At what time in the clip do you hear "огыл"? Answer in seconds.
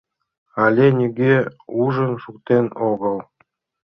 2.89-3.15